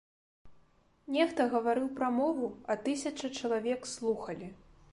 [1.17, 4.49] Нехта гаварыў прамову, а тысяча чалавек слухалі.